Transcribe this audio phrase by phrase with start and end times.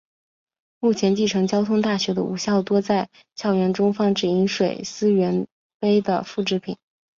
[0.79, 5.45] 目前继承交通大学的五校多在校园中放置饮水思源
[5.79, 6.75] 碑的复制品。